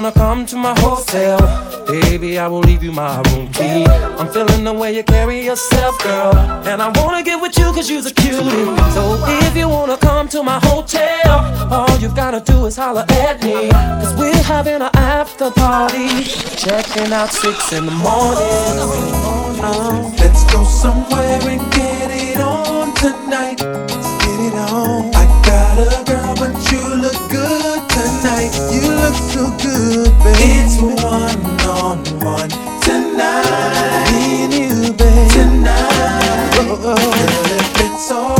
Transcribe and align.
wanna 0.00 0.12
come 0.12 0.46
to 0.46 0.56
my 0.56 0.72
hotel? 0.80 1.69
Baby, 2.10 2.40
I 2.40 2.48
will 2.48 2.58
leave 2.58 2.82
you 2.82 2.90
my 2.90 3.22
room 3.30 3.46
key. 3.52 3.86
I'm 3.86 4.26
feeling 4.32 4.64
the 4.64 4.72
way 4.72 4.96
you 4.96 5.04
carry 5.04 5.44
yourself, 5.44 5.96
girl. 6.02 6.34
And 6.66 6.82
I 6.82 6.88
wanna 7.00 7.22
get 7.22 7.40
with 7.40 7.56
you 7.56 7.66
cause 7.66 7.88
you're 7.88 8.04
a 8.04 8.10
cutie. 8.10 8.66
So 8.90 9.22
if 9.46 9.56
you 9.56 9.68
wanna 9.68 9.96
come 9.96 10.28
to 10.30 10.42
my 10.42 10.58
hotel, 10.64 11.38
all 11.70 11.96
you've 12.00 12.16
gotta 12.16 12.40
do 12.40 12.66
is 12.66 12.76
holler 12.76 13.06
at 13.08 13.40
me. 13.44 13.70
Cause 13.70 14.12
we're 14.14 14.42
having 14.42 14.82
an 14.82 14.90
after 14.94 15.52
party. 15.52 16.24
Checking 16.24 17.12
out 17.12 17.30
six 17.30 17.72
in 17.72 17.86
the 17.86 17.92
morning. 17.92 18.42
Let's 20.18 20.42
go 20.52 20.64
somewhere 20.64 21.40
and 21.46 21.62
get 21.70 22.10
it 22.10 22.40
on 22.40 22.92
tonight. 22.96 23.60
Let's 23.60 24.24
get 24.24 24.40
it 24.48 24.54
on. 24.54 25.14
I 25.14 25.24
got 25.46 26.09
You 28.72 28.82
look 29.00 29.14
so 29.14 29.50
good, 29.62 30.10
baby. 30.22 30.60
It's 30.60 30.76
one 30.80 31.40
on 31.66 31.98
one 32.20 32.50
tonight. 32.82 34.04
Me 34.10 34.44
and 34.44 34.52
you, 34.54 34.92
baby. 34.92 35.30
Tonight. 35.30 36.54
Oh, 36.58 36.66
oh. 36.70 36.82
oh. 36.84 36.94
Girl, 36.94 37.50
if 37.58 37.80
it's 37.80 38.10
alright, 38.12 38.39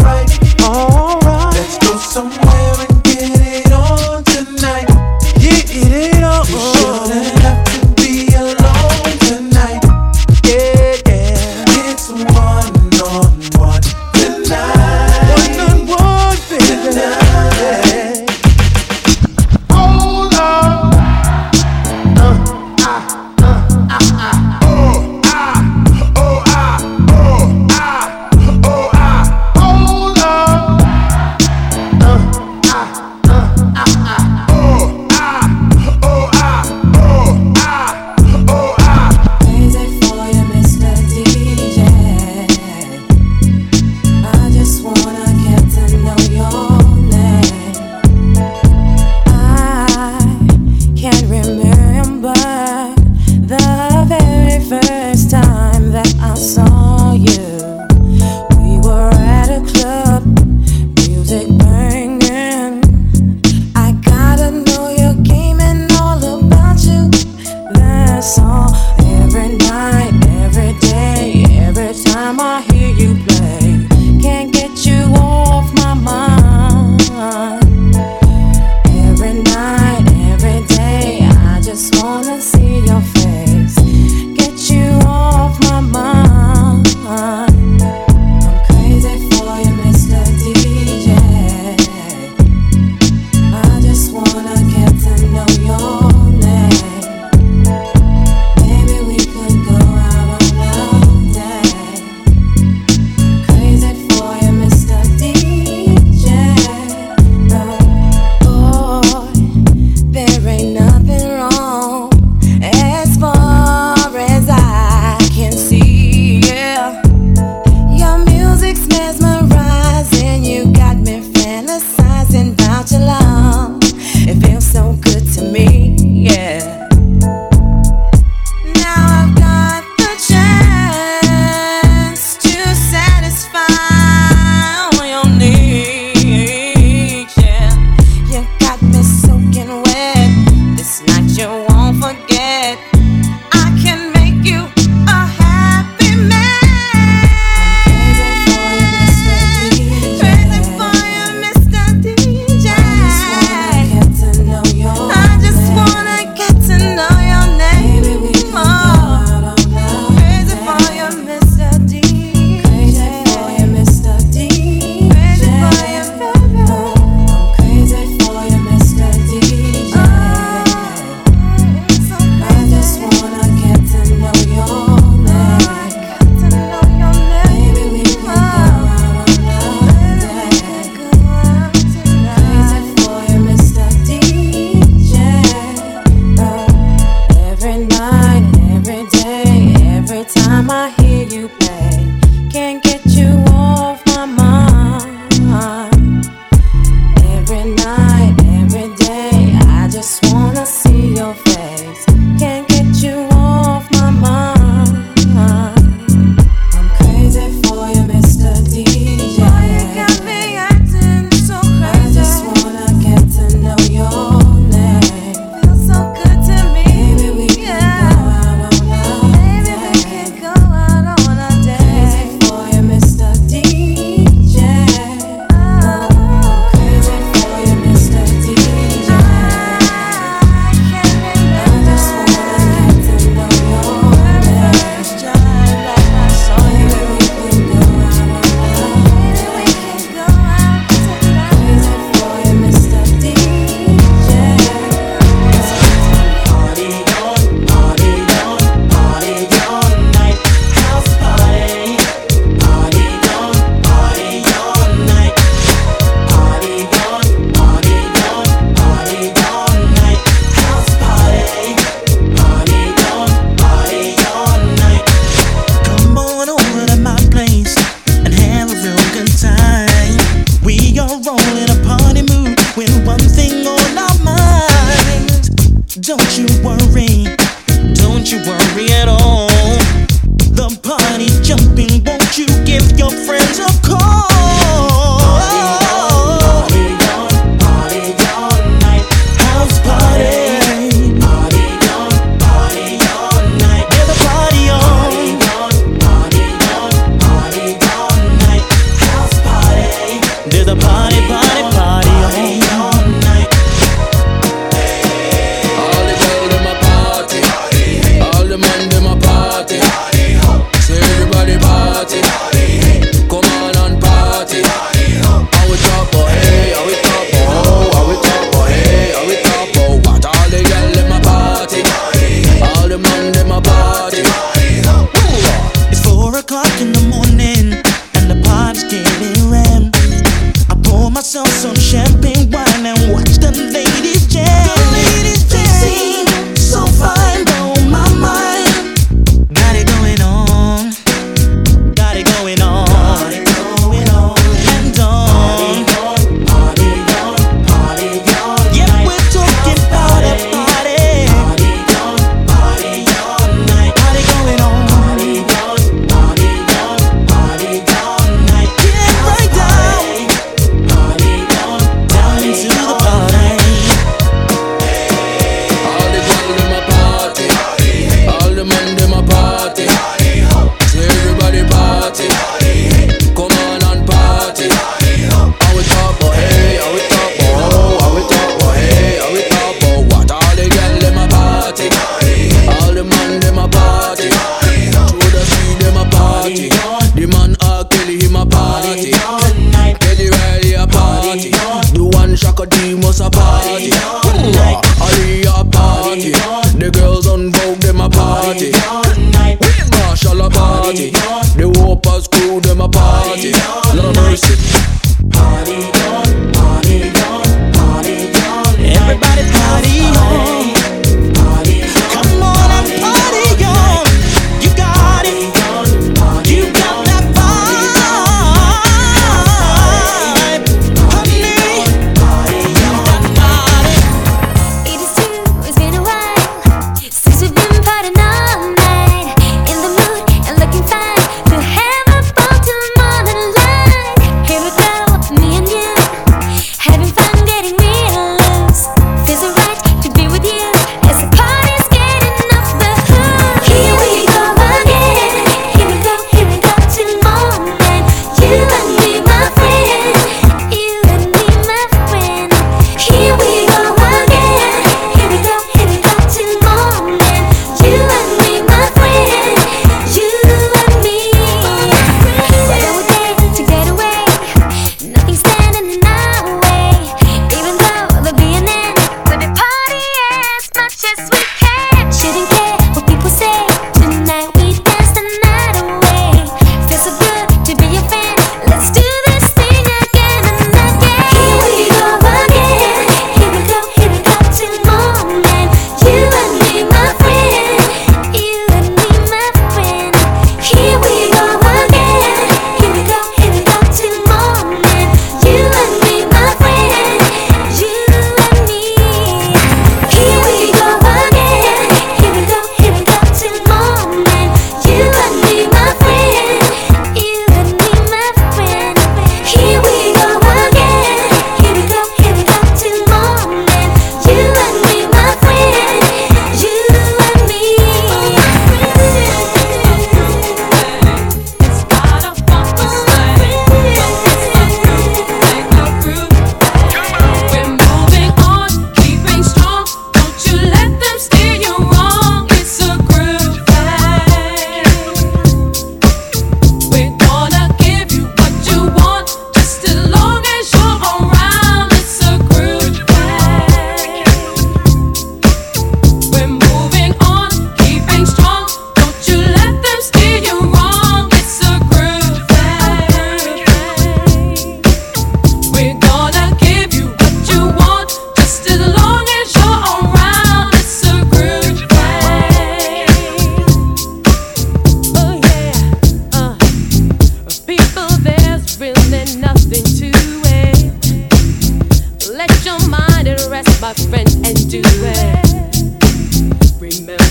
don't 276.10 276.38
you 276.38 276.46
worry, 276.64 277.39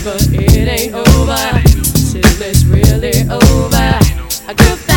But 0.10 0.28
it 0.34 0.68
ain't 0.68 0.96
over 0.96 1.62
till 2.10 2.42
it's 2.42 2.64
really 2.64 3.30
over. 3.30 4.00
I 4.48 4.54
give 4.58 4.89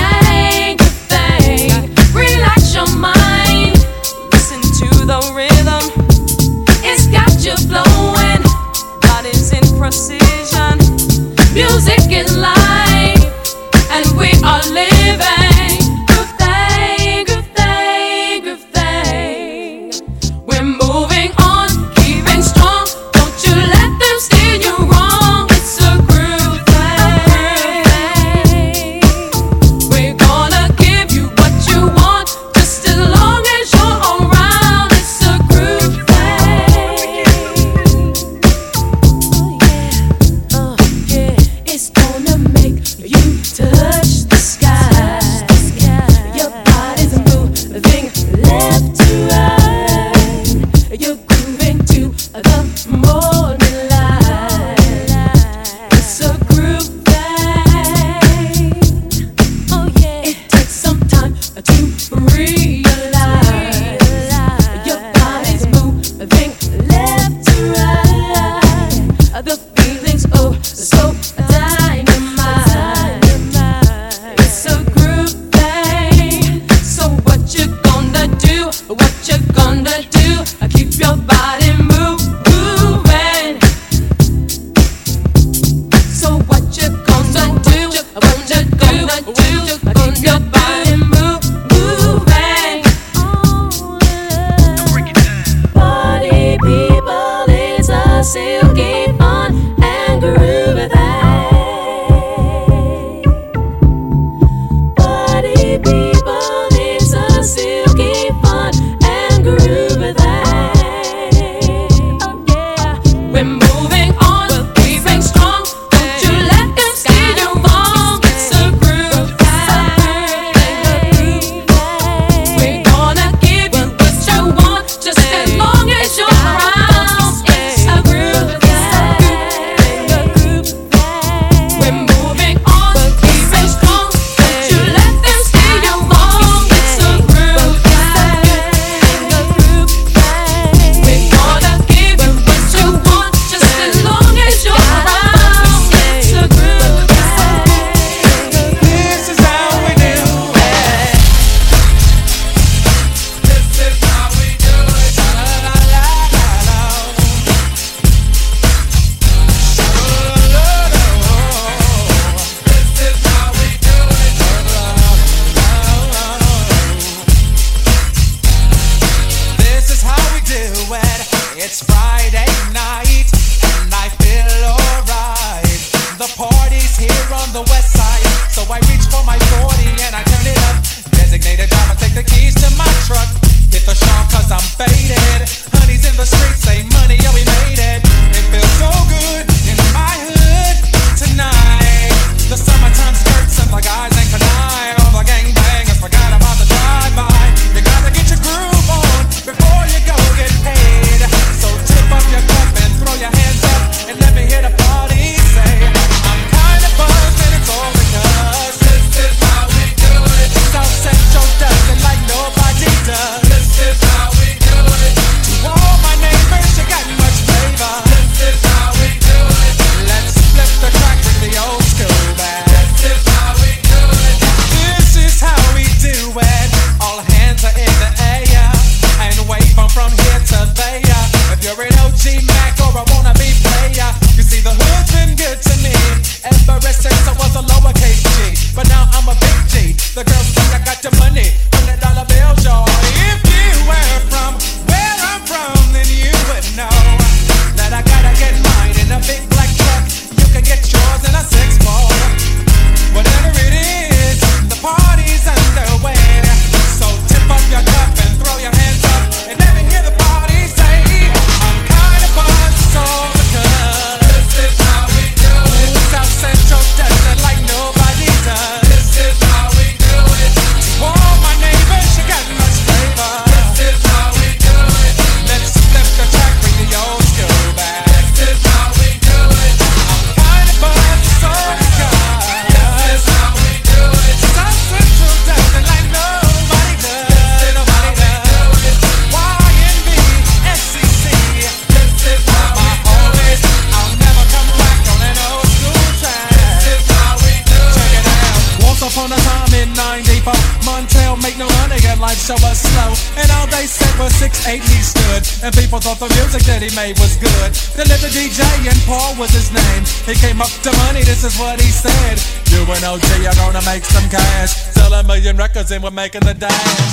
show 302.42 302.58
was 302.58 302.82
slow, 302.82 303.14
and 303.38 303.48
all 303.54 303.66
they 303.70 303.86
said 303.86 304.10
was 304.18 304.34
six 304.34 304.66
eight 304.66 304.82
he 304.82 305.00
stood, 305.02 305.42
and 305.62 305.70
people 305.74 305.98
thought 305.98 306.18
the 306.18 306.30
music 306.42 306.62
that 306.66 306.82
he 306.82 306.90
made 306.98 307.14
was 307.18 307.38
good. 307.38 307.70
The 307.94 308.02
DJ 308.02 308.62
and 308.90 308.98
Paul 309.06 309.38
was 309.38 309.50
his 309.50 309.70
name. 309.70 310.02
He 310.26 310.34
came 310.34 310.60
up 310.60 310.70
to 310.82 310.90
money, 311.06 311.22
this 311.22 311.44
is 311.46 311.54
what 311.58 311.80
he 311.80 311.90
said. 311.90 312.38
You 312.70 312.82
and 312.82 313.04
OG 313.06 313.46
are 313.46 313.54
gonna 313.54 313.82
make 313.86 314.04
some 314.04 314.26
cash, 314.28 314.74
sell 314.94 315.12
a 315.14 315.22
million 315.22 315.56
records 315.56 315.90
and 315.90 316.02
we're 316.02 316.10
making 316.10 316.42
the 316.42 316.54
dash. 316.54 317.12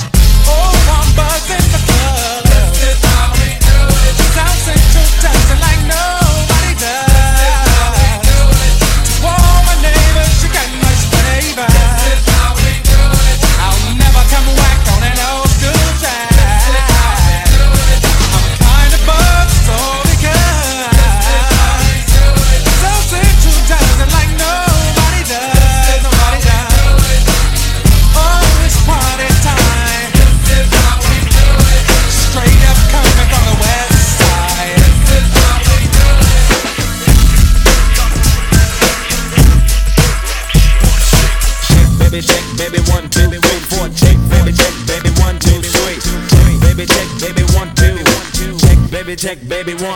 Oh, 0.49 0.73
I'm 0.97 1.09
buzzing 1.13 1.69
the 1.69 1.81
club. 1.85 2.43
This 2.49 2.97
is 2.97 2.99
how 3.05 3.29
we 3.37 3.49
do 3.53 3.77
it. 4.09 4.15
Central 4.65 5.09
dancing 5.21 5.61
like 5.61 5.81
nobody 5.85 6.73
does. 6.81 7.08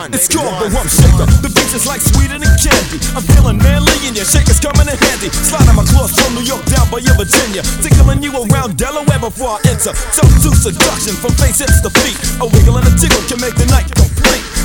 One. 0.04 0.12
It's 0.12 0.28
called 0.28 0.52
the 0.60 0.68
rump 0.68 0.90
shaker. 0.92 1.24
The 1.40 1.48
beach 1.48 1.72
is 1.72 1.88
like 1.88 2.00
sweeter 2.04 2.36
than 2.36 2.52
candy. 2.60 3.00
I'm 3.16 3.24
feeling 3.24 3.56
manly 3.56 3.96
and 4.04 4.12
your 4.12 4.28
shaker's 4.28 4.60
coming 4.60 4.84
in 4.84 4.98
handy. 5.00 5.32
Sliding 5.32 5.76
my 5.76 5.84
claws 5.88 6.12
from 6.12 6.36
New 6.36 6.44
York 6.44 6.60
down 6.68 6.92
by 6.92 7.00
your 7.00 7.16
Virginia. 7.16 7.64
Tickling 7.80 8.20
you 8.20 8.36
around 8.36 8.76
Delaware 8.76 9.20
before 9.20 9.56
I 9.56 9.64
enter. 9.64 9.96
So 10.12 10.20
to 10.20 10.50
seduction 10.52 11.16
from 11.16 11.32
face 11.40 11.64
hips 11.64 11.80
to 11.80 11.90
feet. 12.04 12.20
A 12.36 12.44
wiggle 12.44 12.76
and 12.76 12.84
a 12.84 12.92
tickle 13.00 13.24
can 13.32 13.40
make 13.40 13.56
the 13.56 13.64
night 13.72 13.88
complete. 13.96 14.13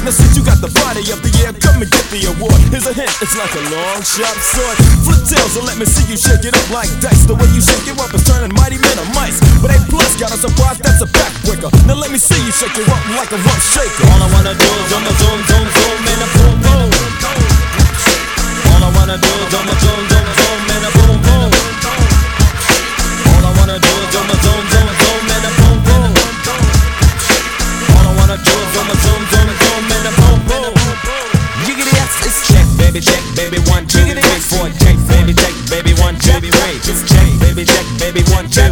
Now 0.10 0.18
since 0.18 0.34
you 0.34 0.42
got 0.42 0.58
the 0.58 0.74
body 0.74 1.06
of 1.14 1.22
the 1.22 1.30
year, 1.38 1.54
come 1.62 1.86
and 1.86 1.92
get 1.94 2.02
the 2.10 2.18
award. 2.34 2.58
Here's 2.74 2.90
a 2.90 2.98
hint, 2.98 3.14
it's 3.22 3.38
like 3.38 3.54
a 3.54 3.62
long 3.70 4.02
sharp 4.02 4.34
sword. 4.42 4.74
Flip 5.06 5.22
tails 5.22 5.54
and 5.54 5.70
let 5.70 5.78
me 5.78 5.86
see 5.86 6.02
you 6.10 6.18
shake 6.18 6.50
it 6.50 6.58
up 6.58 6.66
like 6.74 6.90
dice. 6.98 7.30
The 7.30 7.38
way 7.38 7.46
you 7.54 7.62
shake 7.62 7.86
it 7.86 7.94
up 7.94 8.10
is 8.18 8.26
turning 8.26 8.50
mighty 8.58 8.82
men 8.82 8.98
of 8.98 9.06
mice. 9.14 9.38
But 9.62 9.70
A 9.70 9.78
plus 9.86 10.18
got 10.18 10.34
a 10.34 10.38
surprise, 10.42 10.82
that's 10.82 11.06
a 11.06 11.10
backbreaker. 11.14 11.70
Now 11.86 11.94
let 11.94 12.10
me 12.10 12.18
see 12.18 12.42
you 12.42 12.50
shake 12.50 12.74
it 12.74 12.90
up 12.90 12.98
like 13.14 13.30
a 13.30 13.38
rump 13.38 13.62
shaker. 13.62 14.10
All 14.10 14.26
I 14.26 14.30
wanna 14.34 14.58
do 14.58 14.66
is 14.82 14.86
zoom, 14.90 15.06
zoom, 15.14 15.40
zoom, 15.46 15.68
zoom, 15.78 15.98
and 16.02 16.22
a 16.26 16.30
boom, 16.34 16.56
boom. 16.58 16.90
All 18.66 18.82
I 18.82 18.90
wanna 18.90 19.18
do 19.22 19.30
is 19.30 19.48
zoom, 19.54 19.68
zoom, 19.78 20.02
zoom, 20.10 20.26
zoom, 20.26 20.60
and 20.74 20.86
a 20.90 20.92
boom, 20.98 21.18
boom. 21.22 21.52
All 23.30 23.44
I 23.46 23.52
wanna 23.62 23.78
do 23.78 23.94
is 23.94 24.10
zoom, 24.10 24.26
zoom, 24.26 24.62
zoom, 24.74 24.99
baby, 33.40 33.60
one, 33.72 33.88
two, 33.88 34.04
three, 34.04 34.40
four, 34.52 34.68
check, 34.84 35.00
baby, 35.08 35.32
check, 35.34 35.56
baby, 35.72 35.94
one, 36.04 36.16
two, 36.20 36.36
three. 36.44 36.52
Check, 37.08 37.28
baby, 37.40 37.64
check, 37.64 37.86
baby, 37.96 38.22
one, 38.36 38.50
two. 38.52 38.68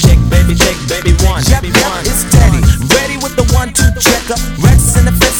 Check, 0.00 0.18
baby, 0.32 0.54
check, 0.56 0.76
baby, 0.88 1.12
one, 1.28 1.44
one. 1.84 2.00
It's 2.08 2.24
Teddy, 2.32 2.60
ready 2.96 3.16
with 3.20 3.36
the 3.36 3.44
one 3.52 3.72
two 3.76 3.90
checker. 4.00 4.69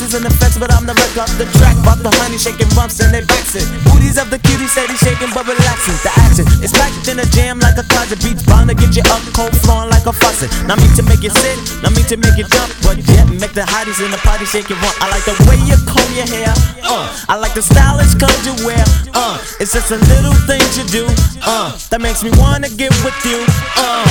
The 0.01 0.09
fences 0.09 0.57
in 0.57 0.61
but 0.65 0.73
I'm 0.73 0.89
the 0.89 0.97
wreck 0.97 1.13
up 1.21 1.29
the 1.37 1.45
track. 1.61 1.77
Bought 1.85 2.01
the 2.01 2.09
honey 2.09 2.41
shaking 2.41 2.73
bumps 2.73 3.05
and 3.05 3.13
they 3.13 3.21
it. 3.21 3.69
Booties 3.85 4.17
of 4.17 4.33
the 4.33 4.41
cutie 4.41 4.65
steady 4.65 4.97
shaking 4.97 5.29
but 5.37 5.45
relaxing. 5.45 5.93
The 6.01 6.09
action 6.25 6.49
is 6.65 6.73
packed 6.73 7.05
in 7.05 7.21
a 7.21 7.29
jam 7.37 7.61
like 7.61 7.77
a 7.77 7.85
closet. 7.85 8.17
Beats 8.25 8.41
bound 8.49 8.73
to 8.73 8.75
get 8.75 8.97
you 8.97 9.05
up 9.13 9.21
cold 9.37 9.53
flowing 9.61 9.93
like 9.93 10.09
a 10.09 10.15
faucet. 10.17 10.49
Not 10.65 10.81
me 10.81 10.89
to 10.97 11.05
make 11.05 11.21
you 11.21 11.29
sit, 11.29 11.85
not 11.85 11.93
me 11.93 12.01
to 12.09 12.17
make 12.17 12.33
you 12.41 12.49
jump, 12.49 12.73
but 12.81 12.97
yet 13.13 13.29
make 13.29 13.53
the 13.53 13.69
hotties 13.69 14.01
in 14.01 14.09
the 14.09 14.17
party 14.25 14.49
shake 14.49 14.73
run. 14.73 14.95
I 15.05 15.13
like 15.13 15.29
the 15.29 15.37
way 15.45 15.61
you 15.69 15.77
comb 15.85 16.09
your 16.17 16.25
hair, 16.33 16.49
uh. 16.89 17.05
I 17.29 17.37
like 17.37 17.53
the 17.53 17.61
stylish 17.61 18.17
clothes 18.17 18.41
you 18.49 18.57
wear, 18.65 18.81
uh. 19.13 19.37
It's 19.61 19.77
just 19.77 19.93
the 19.93 20.01
little 20.09 20.33
things 20.49 20.81
you 20.81 20.89
do, 20.89 21.05
uh. 21.45 21.77
That 21.93 22.01
makes 22.01 22.25
me 22.25 22.33
wanna 22.41 22.73
get 22.73 22.97
with 23.05 23.21
you, 23.29 23.45
uh. 23.77 24.09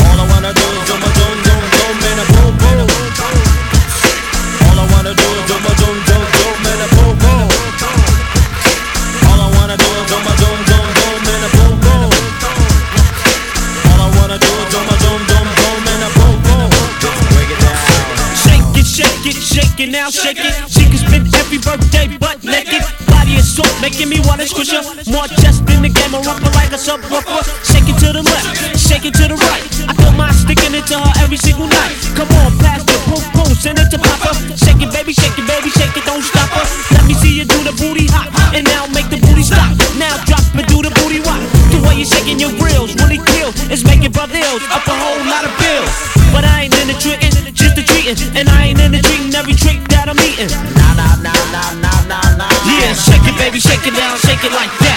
All 0.00 0.16
I 0.16 0.24
wanna 0.32 0.56
do 0.56 0.64
is 0.64 0.82
zoom, 0.88 1.04
zoom, 1.04 1.36
zoom, 1.44 1.62
zoom, 1.76 1.96
and 2.24 2.35
do 5.46 5.54
zoom, 5.54 5.62
zoom, 5.62 5.96
zoom, 6.06 6.24
zoom, 6.36 6.66
and 6.66 6.82
a 6.82 6.88
boom. 6.94 7.16
All 9.30 9.40
I 9.40 9.48
wanna 9.54 9.76
do 9.76 9.86
is 9.86 10.08
zoom, 10.10 10.26
zoom, 10.42 10.58
zoom, 10.66 11.26
and 11.34 11.44
a 11.44 11.50
boom. 11.54 11.74
All 13.86 14.00
I 14.00 14.18
wanna 14.18 14.38
do 14.38 14.46
is 14.46 14.72
zoom, 14.72 14.88
zoom, 15.02 15.20
zoom, 15.28 15.86
and 15.92 16.02
a 16.02 16.10
boom. 16.18 16.36
Break 17.30 17.50
it 17.50 17.60
down. 17.62 17.78
Shake 18.42 18.74
it, 18.74 18.86
shake 18.86 19.26
it, 19.26 19.36
shake 19.36 19.80
it 19.80 19.90
now, 19.90 20.10
shake 20.10 20.38
it. 20.38 20.54
She 20.68 20.84
can 20.84 20.98
spend 20.98 21.34
every 21.36 21.58
birthday 21.58 22.08
butt 22.18 22.42
naked. 22.42 23.05
Soft, 23.46 23.78
making 23.80 24.10
me 24.10 24.18
wanna 24.26 24.44
squish 24.44 24.74
her. 24.74 24.82
More 25.06 25.30
just 25.38 25.62
in 25.70 25.80
the 25.80 25.88
game, 25.88 26.12
a 26.12 26.20
rumper 26.26 26.50
like 26.58 26.74
a 26.74 26.80
subwoofer. 26.80 27.46
Shake 27.62 27.86
it 27.86 27.96
to 28.02 28.10
the 28.10 28.22
left, 28.26 28.74
shake 28.74 29.06
it 29.06 29.14
to 29.14 29.30
the 29.30 29.38
right. 29.38 29.62
I 29.86 29.94
feel 29.94 30.12
mine 30.18 30.34
sticking 30.34 30.74
into 30.74 30.98
her 30.98 31.12
every 31.22 31.38
single 31.38 31.70
night. 31.70 31.94
Come 32.18 32.26
on, 32.42 32.58
pass 32.58 32.82
the 32.82 32.98
boom 33.06 33.22
boom, 33.38 33.54
send 33.54 33.78
it 33.78 33.88
to 33.94 33.98
Papa. 34.02 34.34
Shake 34.58 34.82
it, 34.82 34.90
baby, 34.90 35.14
shake 35.14 35.38
it, 35.38 35.46
baby, 35.46 35.70
shake 35.70 35.94
it, 35.94 36.04
don't 36.04 36.26
stop 36.26 36.50
her. 36.58 36.66
Let 36.90 37.06
me 37.06 37.14
see 37.14 37.38
you 37.38 37.46
do 37.46 37.62
the 37.62 37.72
booty 37.78 38.10
hop, 38.10 38.34
and 38.50 38.66
now 38.66 38.90
make 38.90 39.08
the 39.14 39.22
booty 39.22 39.46
stop. 39.46 39.70
Now 39.94 40.18
drop 40.26 40.42
and 40.58 40.66
do 40.66 40.82
the 40.82 40.90
booty 40.98 41.22
rock. 41.22 41.40
The 41.70 41.78
way 41.86 42.02
you're 42.02 42.10
shaking 42.10 42.42
your 42.42 42.52
grills, 42.58 42.98
really 42.98 43.22
kills. 43.30 43.54
It's 43.70 43.86
making 43.86 44.10
brother 44.10 44.36
ills 44.36 44.66
up 44.74 44.82
a 44.90 44.96
whole 44.98 45.22
lot 45.30 45.46
of 45.46 45.52
bills. 45.62 45.94
But 46.34 46.42
I 46.42 46.66
ain't 46.66 46.74
in 46.82 46.90
the 46.90 46.98
trickin', 46.98 47.54
just 47.54 47.78
the 47.78 47.86
treating, 47.86 48.18
and 48.34 48.50
I 48.50 48.74
ain't 48.74 48.80
in 48.82 48.90
the 48.90 49.00
treating 49.00 49.30
every 49.38 49.54
trick 49.54 49.78
that 49.94 50.10
I'm 50.10 50.18
eating. 50.18 50.75
Baby, 53.38 53.60
shake 53.60 53.86
it 53.86 53.94
down, 53.94 54.16
shake 54.18 54.42
it 54.44 54.52
like 54.52 54.72
that. 54.80 54.95